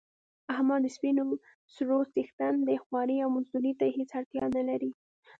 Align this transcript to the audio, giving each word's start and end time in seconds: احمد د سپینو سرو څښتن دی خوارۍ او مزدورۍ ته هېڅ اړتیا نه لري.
احمد 0.53 0.79
د 0.83 0.87
سپینو 0.95 1.23
سرو 1.73 1.99
څښتن 2.13 2.53
دی 2.67 2.77
خوارۍ 2.83 3.17
او 3.23 3.29
مزدورۍ 3.35 3.73
ته 3.79 3.85
هېڅ 3.95 4.09
اړتیا 4.19 4.45
نه 4.57 4.63
لري. 4.69 4.91